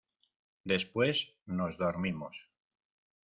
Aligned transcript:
después 0.63 1.15
nos 1.45 1.77
dormimos. 1.77 2.35